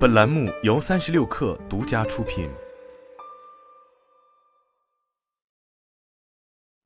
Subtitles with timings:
[0.00, 2.48] 本栏目由三十六氪独家出品。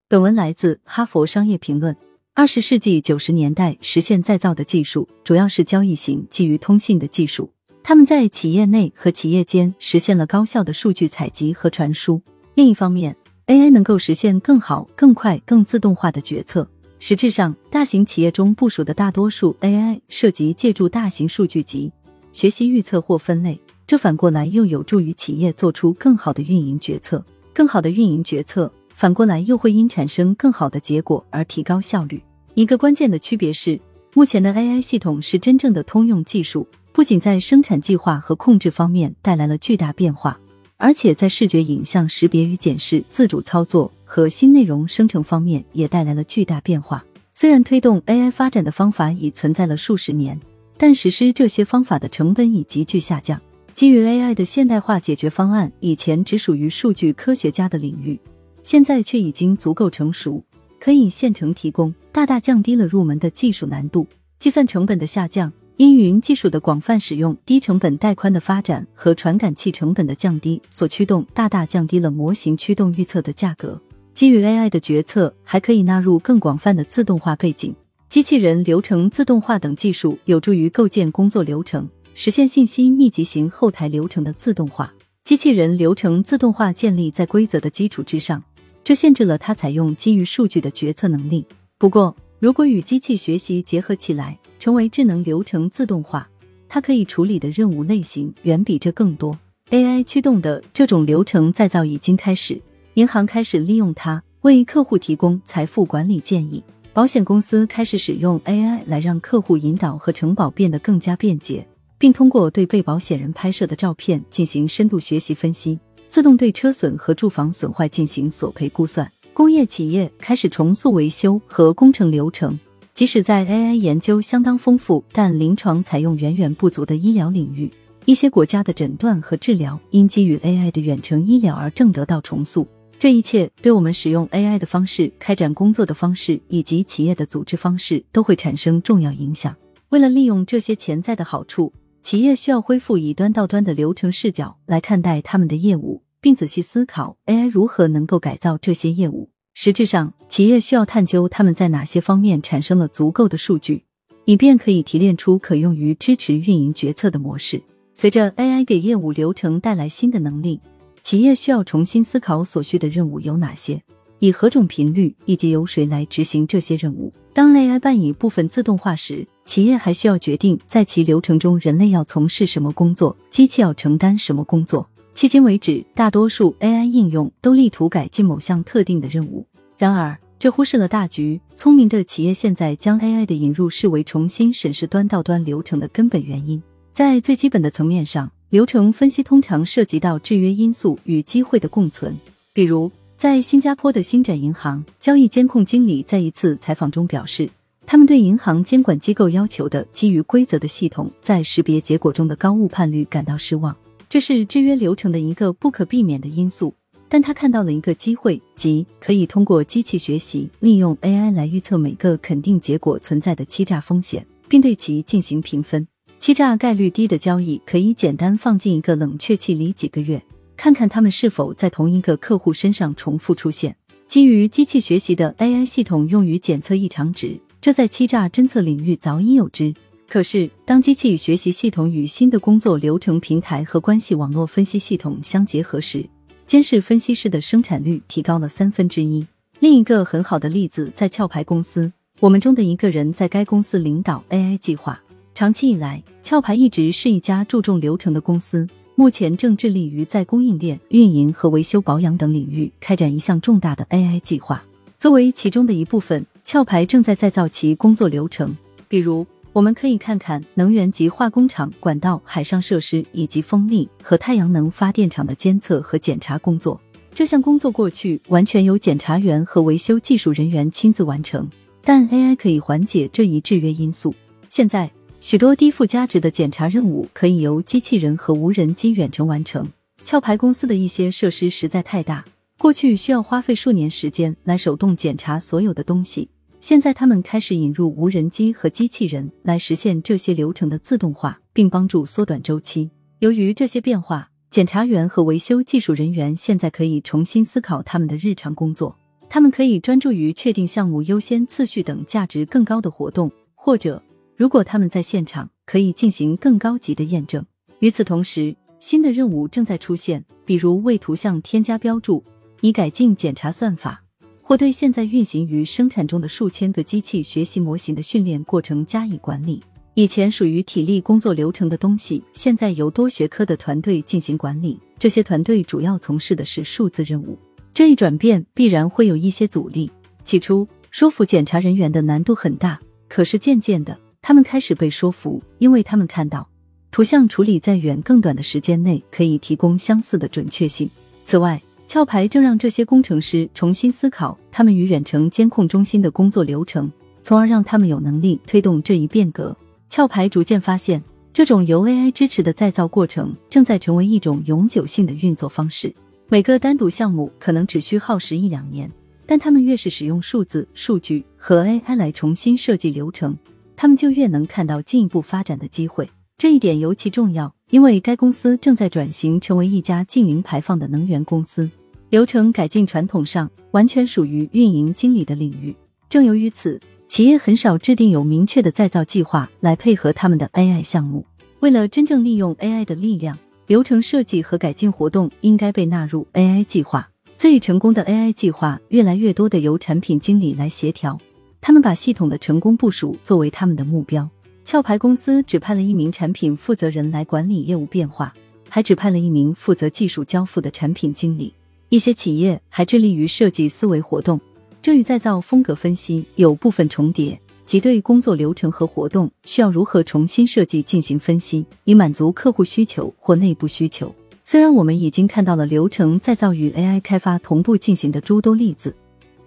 [0.08, 1.94] 本文来自《哈佛商业评论》。
[2.34, 7.52] 二十世纪九十年代实现再造的技术，主要是交易型基于通信的技术。
[7.84, 12.20] 他们在企业内和企业间实现了高效的数据采集和传输。
[12.54, 16.68] 另一方面，AI 能够实现更好、更快、更自动化的决策。
[16.98, 21.92] 实质上，大型企业中部署的大多数 AI 涉及借助大型数据集。
[22.34, 27.24] 学习预测或分类，这反过来又有助于企业做出更好的运营决策。
[27.54, 32.20] 更好的运营决策，反过来又会因产生更好的结果而提高效率。
[32.54, 33.80] 一个关键的区别是，
[34.14, 40.36] 目前的 AI 系统是真正的通用技术，不仅在生产计划和控制方面带来了巨大变化，
[40.76, 47.04] 而且在视觉影像识别与检视、自主操作和新内容生成方面也带来了巨大变化。
[47.32, 50.40] 虽然推动 AI 发展的方法已存在了数十年。
[50.76, 53.40] 但实施这些方法的成本已急剧下降。
[53.72, 58.18] 基于 AI 的现代化解决方案，以前只属于数据科学家的领域，
[58.62, 60.42] 现在却已经足够成熟，
[60.78, 64.06] 可以现成提供，大大降低了入门的技术难度。
[64.38, 73.80] 计算成本的下降，因云技术的广泛使用、低成本带宽的发展和传感器成本的降低所驱动，大大降低了模型驱动预测的价格。
[74.12, 77.74] 基于 AI 的决策还可以纳入更广泛的自动化背景。
[78.14, 84.94] 机器人流程自动化等技术有助于构建工作流程，实现信息密集型后台流程的自动化。
[85.24, 88.40] 机器人流程自动化建立在规则的基础之上，
[88.84, 91.44] 这限制了它采用基于数据的决策能力。
[91.76, 96.30] 不过，如果与机器学习结合起来，成为智能流程自动化，
[96.68, 99.36] 它可以处理的任务类型远比这更多。
[99.70, 102.62] AI 驱动的这种流程再造已经开始，
[102.94, 106.62] 银行开始利用它为客户提供财富管理建议。
[106.94, 111.66] 保险公司开始使用 AI 来让客户引导和承保变得更加便捷，
[111.98, 115.76] 并通过对被保险人拍摄的照片进行深度学习分析，
[116.08, 119.10] 自动对车损和住房损坏进行索赔估算。
[119.32, 122.56] 工业企业开始重塑维修和工程流程，
[122.94, 127.68] 即使在 AI 研究相当丰富但临床采用远远不足的医疗领域，
[128.04, 132.64] 一些国家的诊断和治疗因基于 AI 的远程医疗而正得到重塑。
[132.98, 139.54] 这一切对我们使用 AI 的方式、开展工作的方式以及企业的组织方式都会产生重要影响。
[139.90, 149.28] 为了利用这些潜在的好处，企业需要恢复以端到端的流程视角来看待他们的业务，并仔细思考 AI 如何能够改造这些业务。
[149.52, 153.84] 实质上，企业需要探究他们在哪些方面产生了足够的数据，
[154.24, 157.62] 以便可以提炼出可用于支持运营决策的模式。
[157.92, 160.60] 随着 AI 给业务流程带来新的能力。
[161.04, 163.82] 企业需要重新思考所需的任务有哪些，
[164.20, 167.12] 以何种频率，以及由谁来执行这些任务。
[167.34, 174.88] 当 AI 办以部分自动化时，企业还需要决定在其流程中人类要从事什么工作，机器要承担什么工作。
[175.14, 181.38] 迄今为止，大多数 AI 应用都力图改进某项特定的任务，然而这忽视了大局。
[181.54, 186.62] 聪明的企业现在将 AI 的引入视为重新审视端到端流程的根本原因。
[186.94, 188.30] 在最基本的层面上。
[188.54, 192.16] 流程分析通常涉及到制约因素与机会的共存。
[192.52, 197.50] 比如，在新加坡的星展银行，交易监控经理在一次采访中表示，
[197.84, 203.76] 他们对银行监管机构要求的基于规则的系统在识别结果中的高误判率感到失望。
[204.08, 206.72] 这是制约流程的一个不可避免的因素。
[207.08, 215.84] 但他看到了一个机会，即可以通过机器学习，利用 AI 来预测每个肯定结果存在的欺诈风险，并对其进行评分。
[216.24, 220.22] 欺诈概率低的交易可以简单放进一个冷却器里几个月，
[220.56, 223.76] 看看他们是否在同一个客户身上重复出现。
[224.06, 229.74] 基于机器学习的 AI 系统用于检测异常值，这在欺诈侦测领域早已有之。
[230.08, 236.08] 可是，当机器学习系统与新的工作流程平台和关系网络分析系统相结合时，
[236.46, 239.26] 监视分析师的生产率提高了三分之一。
[239.58, 244.98] 另一个很好的例子在壳牌公司，我们中的一个人在该公司领导 AI 计划。
[245.34, 248.68] 长期以来，壳牌一直是一家注重流程的公司。
[248.94, 254.62] 目前正致力于在供应链、运营和维修保养等领域开展一项重大的 AI 计划。
[254.96, 258.56] 作为其中的一部分，壳牌正在再造其工作流程。
[258.86, 266.80] 比如，我们可以看看能源及化工厂、管道、海上设施以及风力和太阳能发电厂的监测和检查工作。
[267.12, 271.50] 这项工作过去完全由检查员和维修技术人员亲自完成，
[271.82, 274.14] 但 AI 可以缓解这一制约因素。
[274.48, 274.88] 现在。
[275.26, 279.66] 许多低附加值的检查任务可以由机器人和无人机远程完成。
[280.04, 282.22] 壳牌公司的一些设施实在太大，
[282.58, 286.28] 过去需要花费数年时间来手动检查所有的东西。
[286.60, 292.90] 现在他们开始引入无人机和机器人来实现这些流程的自动化，并帮助缩短周期。
[293.20, 298.94] 由于这些变化，检查员和维修技术人员现在可以重新思考他们的日常工作。
[299.30, 304.02] 他们可以专注于确定项目优先次序等价值更高的活动，或者
[304.36, 307.44] 如果他们在现场，可以进行更高级的验证。
[307.78, 312.22] 与此同时，新的任务正在出现，比如为图像添加标注，
[312.60, 314.02] 以改进检查算法。
[314.40, 319.62] 或对现在运行于生产中的数千个机器学习模型的训练过程加以管理。
[319.94, 324.78] 以前属于体力工作流程的东西，现在由多学科的团队进行管理。
[324.98, 327.38] 这些团队主要从事的是数字任务。
[327.72, 329.90] 这一转变必然会有一些阻力。
[330.24, 332.78] 起初，说服检查人员的难度很大，
[333.08, 336.48] 可是渐渐的，他们开始被说服，因为他们看到
[336.90, 340.88] 图像处理在远更短的时间内可以提供相似的准确性。
[341.26, 346.90] 此外，壳牌正让这些工程师重新思考他们与远程监控中心的工作流程，
[347.22, 349.54] 从而让他们有能力推动这一变革。
[349.90, 355.94] 壳牌逐渐发现，这种由 AI 支持的再造过程正在成为一种永久性的运作方式。
[356.30, 358.90] 每个单独项目可能只需耗时一两年，
[359.26, 363.36] 但他们越是使用数字、数据和 AI 来重新设计流程，
[363.76, 366.08] 他们就越能看到进一步发展的机会。
[366.36, 371.70] 这一点尤其重要，因为该公司正在转型成为一家净零排放的能源公司。
[372.10, 375.74] 流程改进传统上完全属于运营经理的领域。
[376.08, 381.24] 正由于此，企业很少制定有明确的再造计划来配合他们的 AI 项目。
[381.60, 387.08] 为了真正利用 AI 的力量，流程设计和改进活动应该被纳入 AI 计划。
[387.36, 391.18] 最成功的 AI 计划，越来越多的由产品经理来协调。
[391.66, 394.28] 他们把系统的成功部署作为他们的目标。
[394.66, 398.34] 壳牌公司指派了一名产品负责人来管理业务变化，
[398.68, 401.54] 还指派了一名负责技术交付的产品经理。
[401.88, 404.38] 一些企业还致力于设计思维活动，
[404.82, 414.14] 这与再造风格分析有部分重叠，即对工作流程和活动需要如何重新设计进行分析，以满足客户需求或内部需求。
[414.44, 418.94] 虽然我们已经看到了流程再造与 AI 开发同步进行的诸多例子，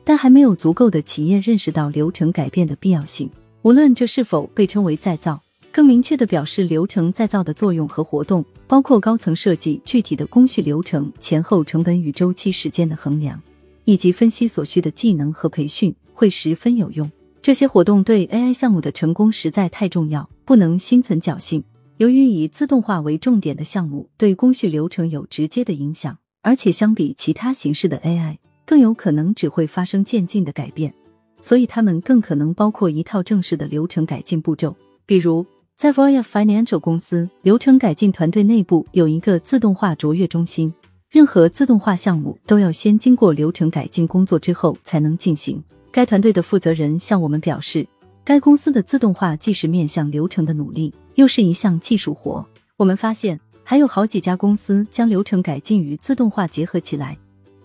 [0.07, 3.29] 但还没有足够的企业认识到流程改变的必要性。
[3.63, 5.43] 无论这是否被称为再造。
[5.69, 13.39] 更明确的表示流程再造的作用和活动，包括高层设计、具体的工序流程、前后成本与周期时间的衡量，
[13.83, 17.11] 以及分析所需的技能和培训，会十分有用。
[17.41, 21.61] 这些活动对 AI 项目的成功实在太重要，不能心存侥幸。
[21.97, 30.93] 由于以自动化为重点的项目对工序流程有直接的影响，而且相比其他形式的 AI，更有可能只会发生渐进的改变，
[31.41, 34.75] 所以他们更可能包括一套正式的流程改进步骤，
[35.07, 35.43] 比如。
[35.77, 40.73] 在 Voya Financial 公司，流程改进团队内部有一个自动化卓越中心。
[41.07, 45.63] 任何自动化项目都要先经过流程改进工作之后才能进行。
[45.91, 47.87] 该团队的负责人向我们表示，
[48.25, 52.43] 该公司的自动化既是面向流程的努力，又是一项技术活。
[52.75, 57.15] 我们发现还有好几家公司将流程改进与自动化结合起来。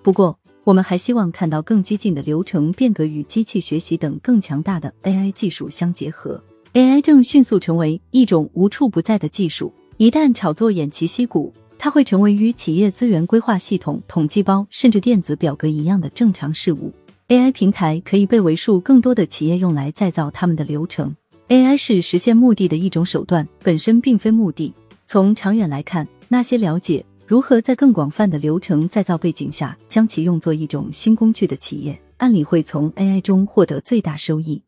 [0.03, 6.43] 不过，我们还希望看到更激进的流程变革与机器学习等更强大的 AI 技术相结合。
[6.75, 16.93] AI 正迅速成为一种无处不在的技术，一旦炒作偃旗息鼓，它会成为与企业资源规划系统、统计包甚至电子表格一样的正常事物。
[17.29, 21.15] AI 平台可以被为数更多的企业用来再造他们的流程。
[21.49, 24.73] AI 是实现目的的一种手段，本身并非目的。
[25.07, 34.63] 从长远来看，那些了解如何在更广泛的流程再造背景下将其用作一种新工具的企业，按理会从 AI 中获得最大收益。